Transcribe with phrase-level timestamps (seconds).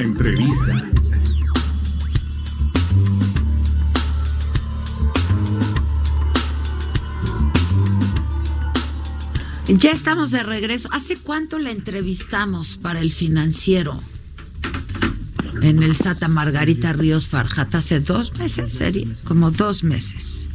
[0.00, 0.90] Entrevista.
[9.68, 10.88] Ya estamos de regreso.
[10.90, 14.00] ¿Hace cuánto la entrevistamos para el financiero?
[15.60, 20.48] En el SATA Margarita Ríos Farjata hace dos meses, sería, como dos meses.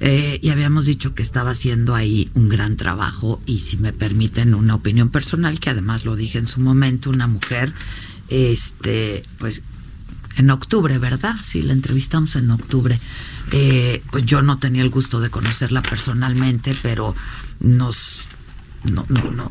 [0.00, 4.54] Eh, y habíamos dicho que estaba haciendo ahí un gran trabajo y si me permiten
[4.54, 7.72] una opinión personal, que además lo dije en su momento, una mujer,
[8.28, 9.62] este, pues
[10.36, 11.36] en octubre, ¿verdad?
[11.42, 12.98] Sí, la entrevistamos en octubre.
[13.52, 17.14] Eh, pues yo no tenía el gusto de conocerla personalmente, pero
[17.60, 18.28] nos
[18.90, 19.50] no, no, no.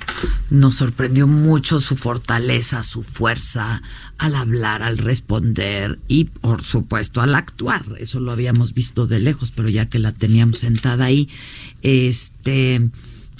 [0.49, 3.81] Nos sorprendió mucho su fortaleza, su fuerza
[4.17, 7.85] al hablar, al responder y, por supuesto, al actuar.
[7.99, 11.29] Eso lo habíamos visto de lejos, pero ya que la teníamos sentada ahí,
[11.81, 12.89] este.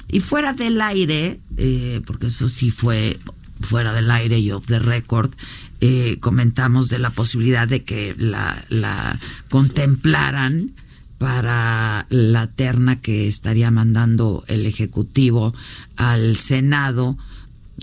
[0.08, 3.20] Y fuera del aire, eh, porque eso sí fue
[3.62, 5.32] fuera del aire y off the record,
[5.80, 10.74] eh, comentamos de la posibilidad de que la, la contemplaran
[11.18, 15.54] para la terna que estaría mandando el Ejecutivo
[15.96, 17.18] al Senado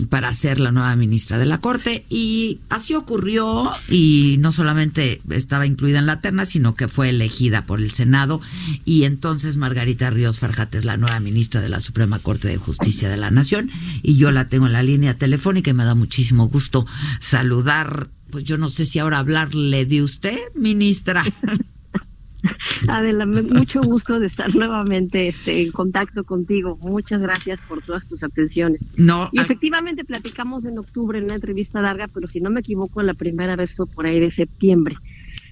[0.07, 2.05] para ser la nueva ministra de la Corte.
[2.09, 7.65] Y así ocurrió y no solamente estaba incluida en la terna, sino que fue elegida
[7.65, 8.41] por el Senado.
[8.85, 13.09] Y entonces Margarita Ríos Farjate es la nueva ministra de la Suprema Corte de Justicia
[13.09, 13.71] de la Nación.
[14.01, 16.85] Y yo la tengo en la línea telefónica y me da muchísimo gusto
[17.19, 21.23] saludar, pues yo no sé si ahora hablarle de usted, ministra.
[22.87, 26.77] Adela, mucho gusto de estar nuevamente este, en contacto contigo.
[26.81, 28.87] Muchas gracias por todas tus atenciones.
[28.97, 33.01] No, y efectivamente platicamos en octubre en una entrevista larga, pero si no me equivoco,
[33.01, 34.95] la primera vez fue por ahí de septiembre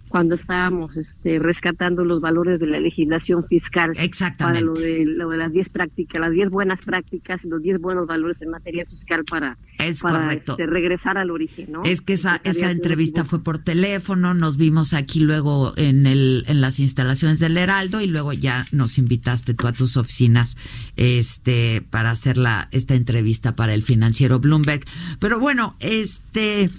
[0.08, 4.62] cuando estábamos este, rescatando los valores de la legislación fiscal Exactamente.
[4.62, 7.80] para lo de, lo de las 10 prácticas, las 10 buenas prácticas y los 10
[7.80, 10.54] buenos valores en materia fiscal para, es para correcto.
[10.54, 11.72] Este, regresar al origen.
[11.72, 11.84] ¿no?
[11.84, 16.62] Es que esa, esa entrevista fue por teléfono, nos vimos aquí luego en, el, en
[16.62, 20.58] las instalaciones del Heraldo y luego ya nos invitaste tú a tus oficinas
[20.96, 24.86] este, para hacer la, esta entrevista para el financiero Bloomberg.
[25.20, 26.70] Pero bueno, este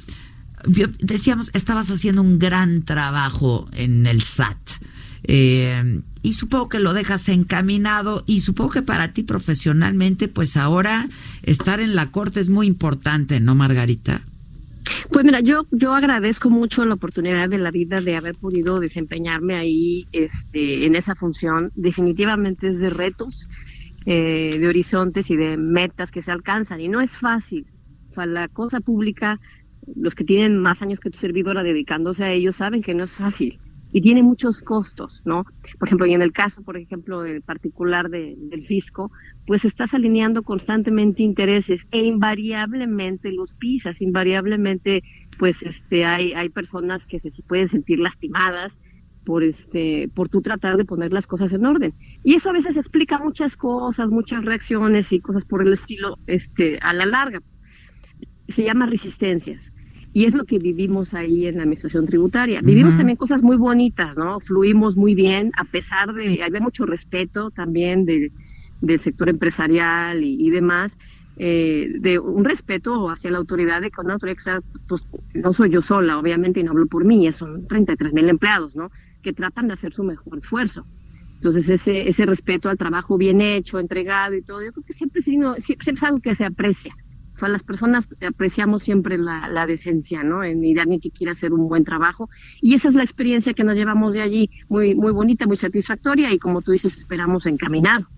[0.64, 4.58] decíamos, estabas haciendo un gran trabajo en el SAT.
[5.24, 11.08] Eh, y supongo que lo dejas encaminado y supongo que para ti profesionalmente, pues ahora
[11.42, 14.22] estar en la corte es muy importante, ¿no, Margarita?
[15.12, 19.54] Pues mira, yo yo agradezco mucho la oportunidad de la vida de haber podido desempeñarme
[19.54, 21.72] ahí, este, en esa función.
[21.74, 23.48] Definitivamente es de retos,
[24.06, 27.66] eh, de horizontes y de metas que se alcanzan y no es fácil.
[28.16, 29.38] La cosa pública
[29.96, 33.12] los que tienen más años que tu servidora dedicándose a ellos saben que no es
[33.12, 33.58] fácil
[33.92, 35.44] y tiene muchos costos, ¿no?
[35.78, 39.10] Por ejemplo, y en el caso, por ejemplo, del particular de, del fisco,
[39.46, 45.02] pues estás alineando constantemente intereses e invariablemente los pisas, invariablemente,
[45.38, 48.78] pues este, hay, hay personas que se pueden sentir lastimadas
[49.24, 51.94] por este, por tú tratar de poner las cosas en orden.
[52.24, 56.78] Y eso a veces explica muchas cosas, muchas reacciones y cosas por el estilo, este,
[56.82, 57.40] a la larga.
[58.48, 59.72] Se llama resistencias
[60.12, 62.60] y es lo que vivimos ahí en la administración tributaria.
[62.62, 64.40] Vivimos también cosas muy bonitas, ¿no?
[64.40, 68.32] Fluimos muy bien, a pesar de, había mucho respeto también de,
[68.80, 70.96] del sector empresarial y, demás,
[71.36, 75.82] eh, de un respeto hacia la autoridad de que una autoridad, pues no soy yo
[75.82, 78.90] sola, obviamente, y no hablo por mí, son 33 mil empleados, ¿no?
[79.22, 80.86] Que tratan de hacer su mejor esfuerzo.
[81.34, 85.22] Entonces, ese, ese respeto al trabajo bien hecho, entregado y todo, yo creo que siempre,
[85.22, 86.96] siempre, siempre es algo que se aprecia.
[87.38, 90.42] O sea, las personas apreciamos siempre la, la decencia, ¿no?
[90.42, 92.28] En ir alguien que quiera hacer un buen trabajo.
[92.60, 96.32] Y esa es la experiencia que nos llevamos de allí, muy, muy bonita, muy satisfactoria
[96.32, 98.08] y como tú dices, esperamos encaminado.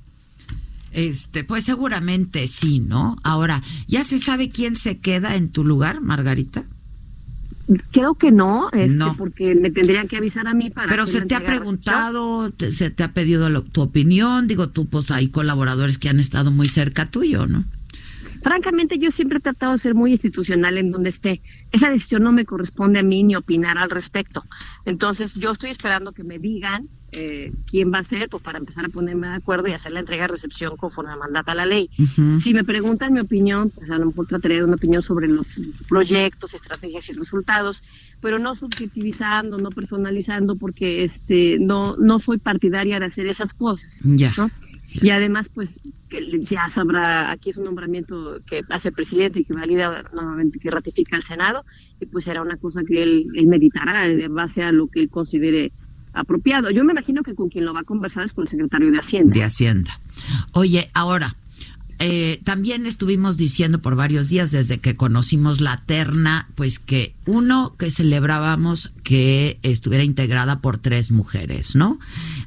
[0.90, 3.18] Este, pues seguramente sí, ¿no?
[3.22, 6.64] Ahora, ¿ya se sabe quién se queda en tu lugar, Margarita?
[7.90, 9.16] Creo que no, este, no.
[9.18, 10.88] porque me tendrían que avisar a mí para.
[10.88, 14.46] Pero se te ha preguntado, te, se te ha pedido lo, tu opinión.
[14.46, 17.66] Digo, tú, pues hay colaboradores que han estado muy cerca tuyo, ¿no?
[18.42, 21.42] Francamente, yo siempre he tratado de ser muy institucional en donde esté.
[21.72, 24.44] Esa decisión no me corresponde a mí ni opinar al respecto.
[24.84, 28.84] Entonces, yo estoy esperando que me digan eh, quién va a ser, pues para empezar
[28.84, 31.90] a ponerme de acuerdo y hacer la entrega de recepción conforme mandata la ley.
[32.42, 35.60] Si me preguntan mi opinión, pues a lo mejor trataré de una opinión sobre los
[35.88, 37.82] proyectos, estrategias y resultados,
[38.20, 44.00] pero no subjetivizando, no personalizando, porque este no no soy partidaria de hacer esas cosas.
[45.02, 45.80] Y además, pues
[46.42, 50.70] ya sabrá, aquí es un nombramiento que hace el presidente y que valida nuevamente, que
[50.70, 51.64] ratifica el Senado,
[52.00, 55.08] y pues será una cosa que él, él meditará en base a lo que él
[55.08, 55.72] considere
[56.12, 56.70] apropiado.
[56.70, 58.98] Yo me imagino que con quien lo va a conversar es con el secretario de
[58.98, 59.32] Hacienda.
[59.32, 60.00] De Hacienda.
[60.52, 61.36] Oye, ahora,
[62.02, 67.74] eh, también estuvimos diciendo por varios días desde que conocimos la terna, pues que uno,
[67.78, 71.98] que celebrábamos que estuviera integrada por tres mujeres, ¿no?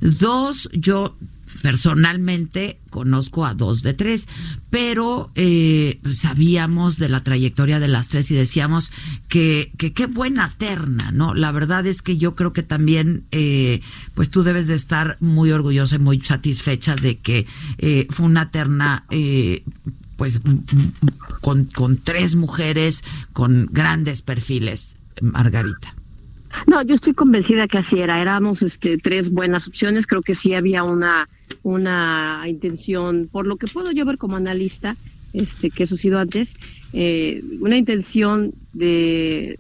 [0.02, 1.16] Dos, yo
[1.64, 4.28] personalmente conozco a dos de tres,
[4.70, 8.92] pero eh, sabíamos de la trayectoria de las tres y decíamos
[9.30, 11.34] que qué buena terna, ¿no?
[11.34, 13.80] La verdad es que yo creo que también, eh,
[14.14, 18.52] pues tú debes de estar muy orgullosa y muy satisfecha de que eh, fue una
[18.52, 19.06] terna
[20.18, 20.42] pues
[21.40, 25.96] con, con tres mujeres con grandes perfiles, Margarita.
[26.68, 28.22] No, yo estoy convencida que así era.
[28.22, 30.06] Éramos este, tres buenas opciones.
[30.08, 31.28] Creo que sí había una,
[31.62, 34.96] una intención, por lo que puedo yo ver como analista,
[35.34, 36.56] este, que eso ha sido antes,
[36.94, 39.58] eh, una intención de,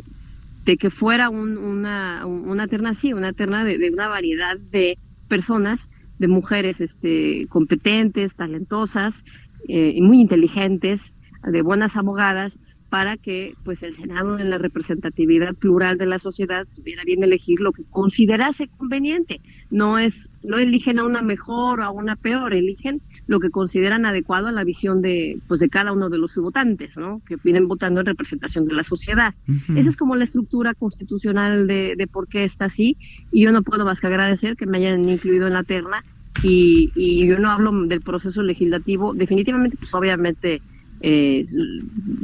[0.66, 4.98] de que fuera una, una terna así, una terna de, una variedad de
[5.28, 9.26] personas, de mujeres este, competentes, talentosas
[9.68, 11.12] eh, muy inteligentes,
[11.44, 12.58] de buenas abogadas,
[12.94, 17.60] para que pues el Senado en la representatividad plural de la sociedad tuviera bien elegir
[17.60, 19.42] lo que considerase conveniente.
[19.72, 24.06] No es no eligen a una mejor o a una peor, eligen lo que consideran
[24.06, 27.20] adecuado a la visión de pues de cada uno de los votantes, ¿no?
[27.28, 29.34] Que vienen votando en representación de la sociedad.
[29.76, 32.96] Esa es como la estructura constitucional de, de por qué está así
[33.32, 36.06] y yo no puedo más que agradecer que me hayan incluido en la terna
[36.44, 40.62] y, y yo no hablo del proceso legislativo, definitivamente pues obviamente
[41.04, 41.46] eh,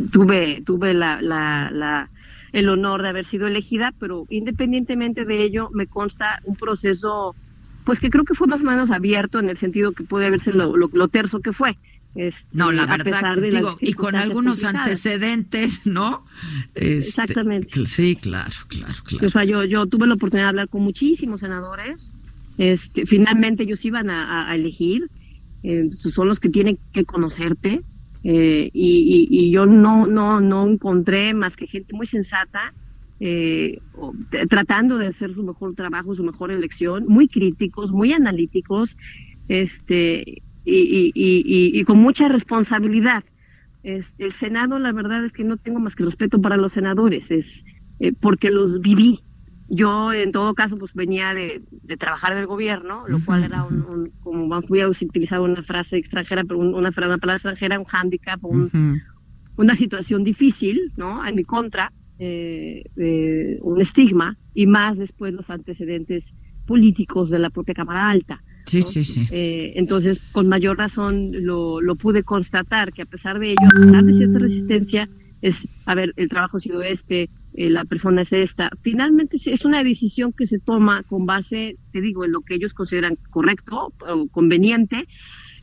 [0.09, 2.09] tuve, tuve la, la,
[2.53, 7.35] el honor de haber sido elegida, pero independientemente de ello, me consta un proceso,
[7.83, 10.53] pues que creo que fue más o menos abierto en el sentido que puede haberse
[10.53, 11.77] lo, lo, terso que fue.
[12.15, 16.25] Este, no, la verdad, digo, y con algunos antecedentes, ¿no?
[16.73, 17.85] Este, Exactamente.
[17.85, 19.27] Sí, claro, claro, claro.
[19.27, 22.11] O sea, yo, yo tuve la oportunidad de hablar con muchísimos senadores.
[22.57, 25.09] Este, finalmente ellos iban a, elegir.
[25.63, 27.83] Eh, son los que tienen que conocerte.
[28.23, 32.73] Eh, y, yo no, no, no encontré más que gente muy sensata,
[33.19, 33.79] eh,
[34.49, 38.97] tratando de hacer su mejor trabajo, su mejor elección, muy críticos, muy analíticos,
[39.47, 43.23] este, y, con mucha responsabilidad.
[43.83, 47.31] Este, el Senado, la verdad es que no tengo más que respeto para los senadores,
[47.31, 47.63] es
[47.99, 49.19] eh, porque los viví,
[49.69, 51.61] yo, en todo caso, pues venía de,
[51.97, 56.59] trabajar del gobierno, lo cual era un, como voy a utilizar una frase extranjera, pero
[56.59, 58.39] una, una palabra extranjera, un hándicap,
[59.55, 61.25] una situación difícil, ¿no?
[61.25, 62.83] En mi contra, eh,
[63.61, 66.33] un estigma, y más después los antecedentes
[66.65, 68.43] políticos de la propia Cámara Alta.
[68.65, 69.27] Sí, sí, sí.
[69.31, 73.79] Eh, entonces, con mayor razón lo, lo pude constatar, que a pesar de ello, a
[73.79, 75.09] pesar de cierta resistencia,
[75.41, 77.29] es, a ver, el trabajo ha sido este,
[77.59, 78.71] eh, la persona es esta.
[78.83, 82.73] Finalmente es una decisión que se toma con base, te digo, en lo que ellos
[82.73, 85.09] consideran correcto o conveniente,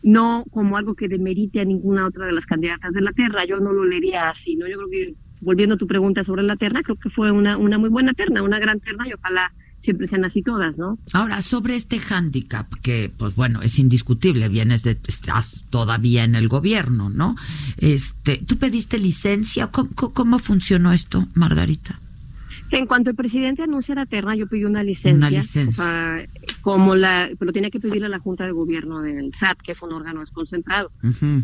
[0.03, 3.47] no como algo que demerite a ninguna otra de las candidatas de la Tierra.
[3.47, 4.69] Yo no lo leería así, ¿no?
[4.69, 7.79] Yo creo que, volviendo a tu pregunta sobre la terna, creo que fue una, una
[7.79, 10.99] muy buena terna, una gran terna y ojalá siempre sean así todas, ¿no?
[11.12, 16.49] Ahora, sobre este hándicap, que pues bueno, es indiscutible, vienes de, estás todavía en el
[16.49, 17.37] gobierno, ¿no?
[17.76, 19.68] Este, ¿tú pediste licencia?
[19.68, 22.00] ¿Cómo, cómo funcionó esto, Margarita?
[22.70, 25.14] En cuanto el presidente anuncia la terna, yo pedí una licencia.
[25.14, 26.28] Una licencia.
[26.62, 29.88] como la, pero tenía que pedirle a la Junta de Gobierno del SAT, que fue
[29.88, 30.90] un órgano desconcentrado.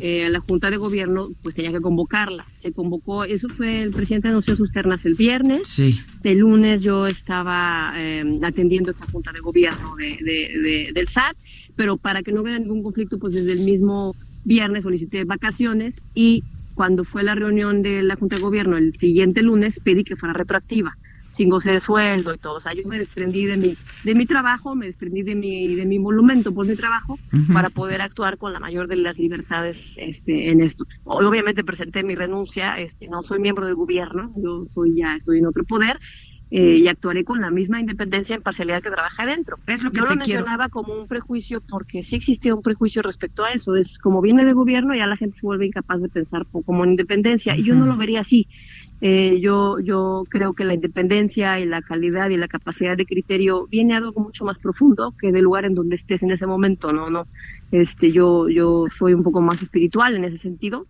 [0.01, 2.45] Eh, la Junta de Gobierno, pues tenía que convocarla.
[2.59, 5.69] Se convocó, eso fue, el presidente anunció sus ternas el viernes.
[5.69, 6.01] Sí.
[6.25, 11.37] El lunes yo estaba em, atendiendo esta Junta de Gobierno de, del SAT,
[11.77, 14.15] pero para que no hubiera ningún conflicto, pues desde el mismo
[14.45, 16.43] viernes solicité vacaciones y
[16.75, 20.33] cuando fue la reunión de la Junta de Gobierno el siguiente lunes pedí que fuera
[20.33, 20.97] retroactiva
[21.33, 22.57] sin goce de sueldo y todo.
[22.57, 23.75] O sea, yo me desprendí de mi,
[24.05, 27.19] de mi trabajo, me desprendí de mi, de mi monumento por mi trabajo
[27.53, 30.87] para poder actuar con la mayor de las libertades este, en esto.
[31.05, 35.47] Obviamente presenté mi renuncia, este, no soy miembro del gobierno, yo soy ya, estoy en
[35.47, 35.99] otro poder,
[36.55, 39.57] eh, y actuaré con la misma independencia e imparcialidad que trabaja adentro.
[39.67, 40.41] Es lo que Yo te lo quiero.
[40.41, 43.75] mencionaba como un prejuicio porque sí existía un prejuicio respecto a eso.
[43.75, 46.91] Es como viene de gobierno, ya la gente se vuelve incapaz de pensar como en
[46.91, 47.57] independencia.
[47.57, 48.49] Y yo no lo vería así.
[49.05, 53.67] Eh, yo, yo creo que la independencia y la calidad y la capacidad de criterio
[53.67, 56.93] viene algo mucho más profundo que del lugar en donde estés en ese momento.
[56.93, 57.27] No, no.
[57.73, 60.87] Este, yo, yo soy un poco más espiritual en ese sentido.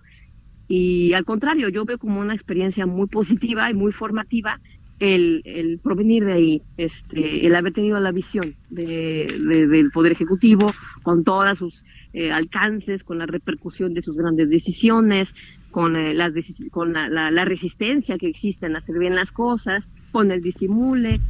[0.69, 4.61] Y al contrario, yo veo como una experiencia muy positiva y muy formativa
[5.01, 10.13] el, el provenir de ahí, este, el haber tenido la visión de, de- del Poder
[10.13, 10.71] Ejecutivo
[11.03, 15.35] con todos sus eh, alcances, con la repercusión de sus grandes decisiones,
[15.73, 16.33] con, eh, las
[16.71, 21.21] con la, resistencia que existe en hacer bien las cosas, con el disimule.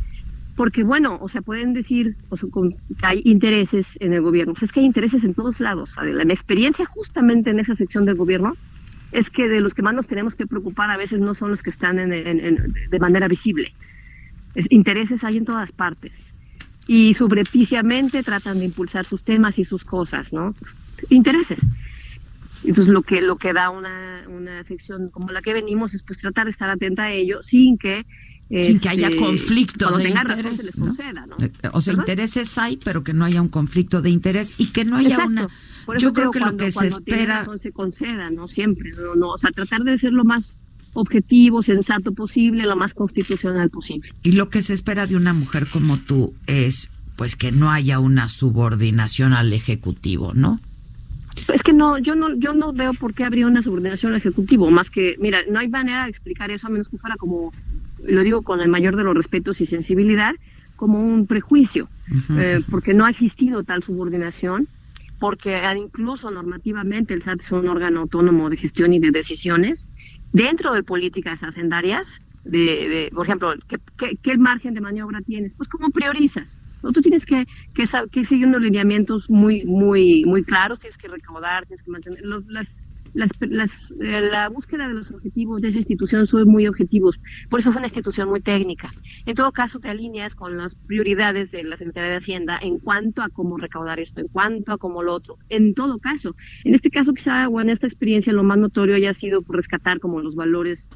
[0.57, 4.53] Porque bueno, o sea, pueden decir o sea, con- que hay intereses en el gobierno.
[4.61, 5.97] Es que hay intereses en todos lados.
[5.97, 6.27] Adela.
[6.27, 8.55] Mi experiencia justamente en esa sección del gobierno
[9.13, 11.63] es que de los que más nos tenemos que preocupar a veces no son los
[11.63, 13.73] que están de manera visible.
[14.55, 16.35] Es- intereses hay en todas partes.
[16.87, 20.55] Y subrepticiamente tratan de impulsar sus temas y sus cosas, ¿no?
[21.09, 21.61] Intereses.
[22.64, 26.19] Entonces lo que lo que da una, una sección como la que venimos es pues
[26.19, 28.04] tratar de estar atenta a ello sin que
[28.50, 31.37] Sin que haya este, conflicto cuando de interés, se les conceda, ¿no?
[31.38, 32.02] Eh, O sea, ¿Verdad?
[32.02, 35.31] intereses hay, pero que no haya un conflicto de interés y que no haya Exacto.
[35.31, 35.49] una...
[35.87, 37.40] Por eso Yo creo que lo que se espera...
[37.40, 40.59] razón se conceda, no siempre, no, no, o sea, tratar de ser lo más
[40.92, 44.11] objetivo, sensato posible, lo más constitucional posible.
[44.23, 47.99] Y lo que se espera de una mujer como tú es pues que no haya
[48.00, 50.61] una subordinación al ejecutivo, ¿no?
[51.53, 54.71] Es que no, yo no, yo no veo por qué habría una subordinación al ejecutivo,
[54.71, 57.53] más que, mira, no hay manera de explicar eso a menos que fuera como,
[58.05, 60.35] lo digo con el mayor de los respetos y sensibilidad,
[60.77, 61.89] como un prejuicio,
[62.37, 64.69] eh, porque no ha existido tal subordinación,
[65.21, 69.87] porque incluso normativamente el SAT es un órgano autónomo de gestión y de decisiones
[70.33, 75.55] dentro de políticas hacendarias, de, de, por ejemplo, ¿qué, qué, qué margen de maniobra tienes?
[75.55, 76.59] Pues cómo priorizas.
[76.83, 76.93] ¿No?
[76.93, 81.67] Tú tienes que, que, que seguir unos lineamientos muy, muy, muy claros, tienes que recaudar,
[81.67, 82.85] tienes que mantener los, las,
[83.15, 87.21] las, las, eh, la búsqueda de los objetivos de esa institución son muy objetivos,
[87.51, 88.89] por eso es una institución muy técnica.
[89.27, 93.23] En todo caso, te alineas con las prioridades de la Secretaría de Hacienda en cuanto
[93.23, 95.39] a cómo recaudar esto, en cuanto a cómo lo otro.
[95.49, 96.35] En todo caso,
[96.65, 100.01] en este caso quizá o en esta experiencia lo más notorio haya sido por rescatar
[100.01, 100.89] como los valores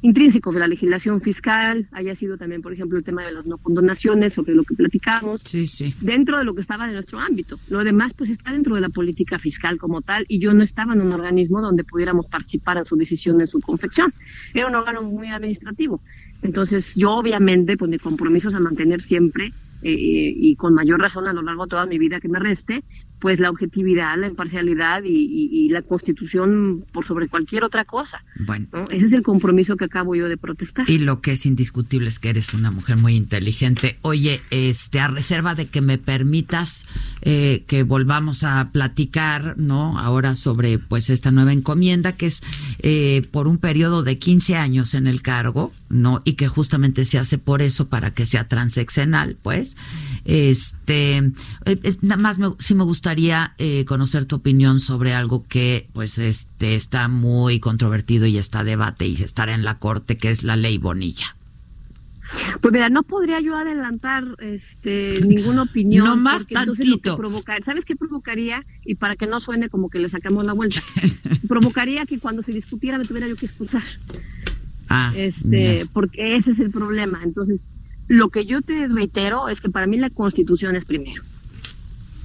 [0.00, 3.58] intrínsecos de la legislación fiscal, haya sido también, por ejemplo, el tema de las no
[3.58, 5.92] condonaciones, sobre lo que platicamos, Sí, sí.
[6.00, 7.58] dentro de lo que estaba de nuestro ámbito.
[7.68, 10.94] Lo demás, pues, está dentro de la política fiscal como tal, y yo no estaba
[10.94, 14.12] en un organismo donde pudiéramos participar en su decisión, en su confección.
[14.54, 16.00] Era un órgano muy administrativo.
[16.42, 19.52] Entonces, yo obviamente, pues, mi compromiso es a mantener siempre,
[19.82, 19.92] eh,
[20.36, 22.84] y con mayor razón a lo largo de toda mi vida que me reste,
[23.20, 28.22] pues la objetividad, la imparcialidad y, y- y la constitución por sobre cualquier otra cosa.
[28.46, 28.66] Bueno.
[28.72, 28.84] ¿no?
[28.90, 30.88] Ese es el compromiso que acabo yo de protestar.
[30.88, 33.98] Y lo que es indiscutible es que eres una mujer muy inteligente.
[34.02, 36.86] Oye, este, a reserva de que me permitas
[37.22, 39.98] eh, que volvamos a platicar, ¿no?
[39.98, 42.42] Ahora sobre, pues, esta nueva encomienda que es
[42.80, 46.20] eh, por un periodo de 15 años en el cargo, ¿no?
[46.24, 49.76] Y que justamente se hace por eso, para que sea transeccional, pues.
[50.24, 51.16] Este,
[51.64, 56.18] eh, nada más me, sí me gustaría eh, conocer tu opinión sobre algo que, pues,
[56.18, 60.56] este, está muy controvertido y está debate y estará en la corte, que es la
[60.56, 61.34] ley Bonilla.
[62.60, 66.04] Pues mira, no podría yo adelantar este, ninguna opinión.
[66.04, 67.16] No más porque entonces lo que tantito.
[67.16, 68.66] provocar- ¿Sabes qué provocaría?
[68.84, 70.82] Y para que no suene como que le sacamos la vuelta,
[71.48, 73.82] provocaría que cuando se discutiera me tuviera yo que expulsar.
[74.90, 77.20] Ah, este, porque ese es el problema.
[77.24, 77.72] Entonces,
[78.06, 81.22] lo que yo te reitero es que para mí la constitución es primero.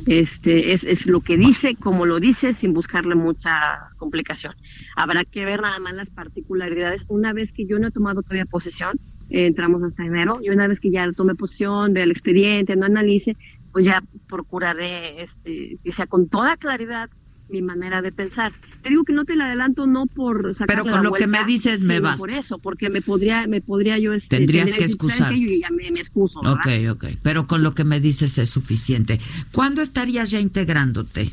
[0.07, 4.53] Este, es, es lo que dice, como lo dice, sin buscarle mucha complicación.
[4.95, 7.05] Habrá que ver nada más las particularidades.
[7.07, 10.67] Una vez que yo no he tomado todavía posesión, eh, entramos hasta enero, y una
[10.67, 13.37] vez que ya tome posesión, vea el expediente, no analice,
[13.71, 17.09] pues ya procuraré este, que sea con toda claridad
[17.53, 18.51] mi manera de pensar.
[18.81, 21.25] Te digo que no te la adelanto no por sacarle Pero con la lo que
[21.27, 22.17] vuelta, me dices me basta.
[22.17, 25.33] por eso, porque me podría, me podría yo este, Tendrías que decir, ¿sabes excusar.
[25.35, 26.39] Yo ya me, me excuso.
[26.39, 27.05] Ok, ok.
[27.21, 29.19] Pero con lo que me dices es suficiente.
[29.51, 31.31] ¿Cuándo estarías ya integrándote?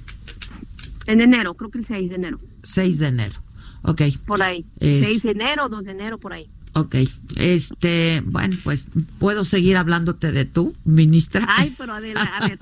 [1.07, 3.35] En enero, creo que el 6 de enero, 6 de enero.
[3.83, 4.67] Ok, por ahí.
[4.79, 6.49] Es- 6 de enero, 2 de enero, por ahí.
[6.75, 6.97] Ok.
[7.37, 8.85] Este, bueno, pues
[9.19, 11.47] puedo seguir hablándote de tú, ministra.
[11.49, 12.59] Ay, pero Adela, a ver,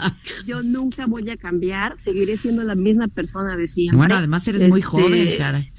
[0.47, 3.97] yo nunca voy a cambiar, seguiré siendo la misma persona de siempre.
[3.97, 5.73] bueno, además eres muy Este, joven, caray.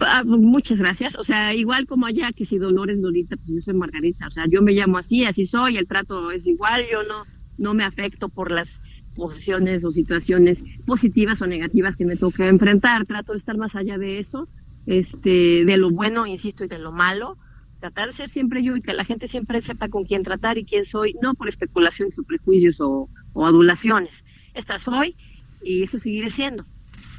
[0.00, 1.14] Ah, Muchas gracias.
[1.16, 4.26] O sea, igual como allá que si Dolor es Lolita, pues yo soy Margarita.
[4.26, 7.24] O sea, yo me llamo así, así soy, el trato es igual, yo no,
[7.58, 8.80] no me afecto por las
[9.14, 13.04] posiciones o situaciones positivas o negativas que me toca enfrentar.
[13.06, 14.48] Trato de estar más allá de eso,
[14.86, 17.38] este, de lo bueno, insisto, y de lo malo,
[17.80, 20.64] tratar de ser siempre yo y que la gente siempre sepa con quién tratar y
[20.64, 24.24] quién soy, no por especulaciones o prejuicios o, adulaciones.
[24.54, 25.16] Esta soy
[25.62, 26.64] y eso seguiré siendo.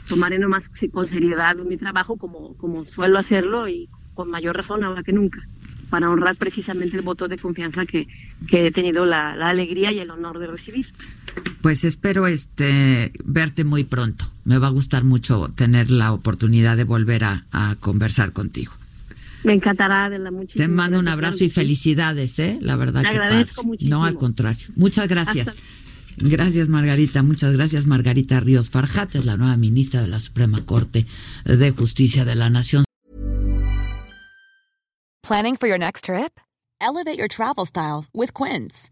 [0.07, 5.03] Tomaré nomás con seriedad mi trabajo como, como suelo hacerlo y con mayor razón ahora
[5.03, 5.39] que nunca,
[5.89, 8.07] para honrar precisamente el voto de confianza que,
[8.51, 10.87] he tenido la alegría y el honor de recibir.
[11.63, 14.25] Pues espero este verte muy pronto.
[14.43, 18.73] Me va a gustar mucho tener la oportunidad de volver a, a conversar contigo.
[19.45, 22.57] Me encantará, de la muchísimas Te mando un abrazo y felicidades, ¿eh?
[22.61, 23.67] La verdad Te que agradezco padre.
[23.67, 23.97] muchísimo.
[23.97, 24.67] No, al contrario.
[24.75, 25.47] Muchas gracias.
[25.49, 25.61] Hasta-
[26.17, 27.23] Gracias, Margarita.
[27.23, 31.07] Muchas gracias, Margarita Ríos Farjat, es la nueva ministra de la Suprema Corte
[31.43, 32.83] de Justicia de la Nación.
[35.27, 36.31] Planning for your next trip?
[36.79, 38.91] Elevate your travel style with Quince.